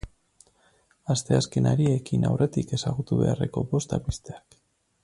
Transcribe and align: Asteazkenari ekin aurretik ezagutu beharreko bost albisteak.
Asteazkenari 1.15 1.85
ekin 1.99 2.27
aurretik 2.31 2.75
ezagutu 2.79 3.21
beharreko 3.21 3.67
bost 3.75 3.97
albisteak. 4.01 4.61